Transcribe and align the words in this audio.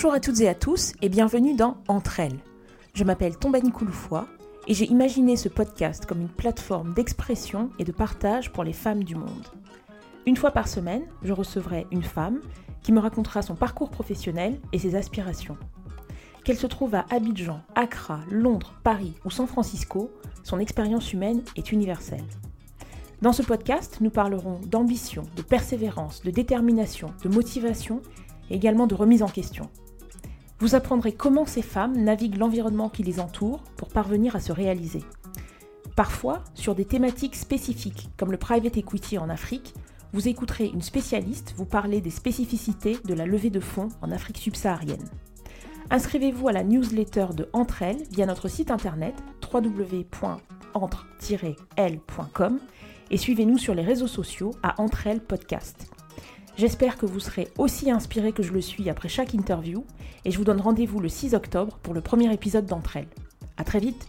Bonjour 0.00 0.12
à 0.14 0.20
toutes 0.20 0.40
et 0.42 0.48
à 0.48 0.54
tous 0.54 0.92
et 1.02 1.08
bienvenue 1.08 1.54
dans 1.56 1.78
Entre 1.88 2.20
elles. 2.20 2.38
Je 2.94 3.02
m'appelle 3.02 3.36
Tombani 3.36 3.72
Kouloufoua 3.72 4.28
et 4.68 4.72
j'ai 4.74 4.84
imaginé 4.84 5.34
ce 5.34 5.48
podcast 5.48 6.06
comme 6.06 6.20
une 6.20 6.28
plateforme 6.28 6.94
d'expression 6.94 7.70
et 7.80 7.84
de 7.84 7.90
partage 7.90 8.52
pour 8.52 8.62
les 8.62 8.72
femmes 8.72 9.02
du 9.02 9.16
monde. 9.16 9.46
Une 10.24 10.36
fois 10.36 10.52
par 10.52 10.68
semaine, 10.68 11.02
je 11.24 11.32
recevrai 11.32 11.84
une 11.90 12.04
femme 12.04 12.38
qui 12.84 12.92
me 12.92 13.00
racontera 13.00 13.42
son 13.42 13.56
parcours 13.56 13.90
professionnel 13.90 14.60
et 14.72 14.78
ses 14.78 14.94
aspirations. 14.94 15.56
Qu'elle 16.44 16.58
se 16.58 16.68
trouve 16.68 16.94
à 16.94 17.04
Abidjan, 17.10 17.58
Accra, 17.74 18.20
Londres, 18.30 18.74
Paris 18.84 19.14
ou 19.24 19.30
San 19.32 19.48
Francisco, 19.48 20.12
son 20.44 20.60
expérience 20.60 21.12
humaine 21.12 21.42
est 21.56 21.72
universelle. 21.72 22.24
Dans 23.20 23.32
ce 23.32 23.42
podcast, 23.42 23.96
nous 24.00 24.10
parlerons 24.10 24.60
d'ambition, 24.64 25.24
de 25.34 25.42
persévérance, 25.42 26.22
de 26.22 26.30
détermination, 26.30 27.08
de 27.24 27.28
motivation 27.28 28.00
et 28.48 28.54
également 28.54 28.86
de 28.86 28.94
remise 28.94 29.24
en 29.24 29.28
question. 29.28 29.68
Vous 30.60 30.74
apprendrez 30.74 31.12
comment 31.12 31.46
ces 31.46 31.62
femmes 31.62 31.96
naviguent 32.02 32.38
l'environnement 32.38 32.88
qui 32.88 33.04
les 33.04 33.20
entoure 33.20 33.60
pour 33.76 33.88
parvenir 33.88 34.34
à 34.34 34.40
se 34.40 34.50
réaliser. 34.52 35.04
Parfois, 35.94 36.42
sur 36.54 36.74
des 36.74 36.84
thématiques 36.84 37.36
spécifiques 37.36 38.08
comme 38.16 38.32
le 38.32 38.38
private 38.38 38.76
equity 38.76 39.18
en 39.18 39.28
Afrique, 39.30 39.72
vous 40.12 40.26
écouterez 40.26 40.66
une 40.66 40.82
spécialiste 40.82 41.54
vous 41.56 41.64
parler 41.64 42.00
des 42.00 42.10
spécificités 42.10 42.96
de 43.04 43.14
la 43.14 43.24
levée 43.26 43.50
de 43.50 43.60
fonds 43.60 43.88
en 44.02 44.10
Afrique 44.10 44.38
subsaharienne. 44.38 45.04
Inscrivez-vous 45.90 46.48
à 46.48 46.52
la 46.52 46.64
newsletter 46.64 47.26
de 47.36 47.48
Entre 47.52 47.82
Elles 47.82 48.02
via 48.10 48.26
notre 48.26 48.48
site 48.48 48.70
internet 48.70 49.14
wwwentre 49.52 51.06
ellescom 51.76 52.58
et 53.10 53.16
suivez-nous 53.16 53.58
sur 53.58 53.74
les 53.74 53.82
réseaux 53.84 54.06
sociaux 54.08 54.50
à 54.62 54.80
Entre 54.82 55.06
Elles 55.06 55.22
Podcast. 55.22 55.88
J'espère 56.58 56.98
que 56.98 57.06
vous 57.06 57.20
serez 57.20 57.46
aussi 57.56 57.88
inspiré 57.88 58.32
que 58.32 58.42
je 58.42 58.50
le 58.52 58.60
suis 58.60 58.90
après 58.90 59.08
chaque 59.08 59.32
interview 59.32 59.84
et 60.24 60.32
je 60.32 60.38
vous 60.38 60.42
donne 60.44 60.60
rendez-vous 60.60 60.98
le 60.98 61.08
6 61.08 61.34
octobre 61.36 61.78
pour 61.84 61.94
le 61.94 62.00
premier 62.00 62.34
épisode 62.34 62.66
d'entre 62.66 62.96
elles. 62.96 63.06
A 63.58 63.62
très 63.64 63.78
vite 63.78 64.08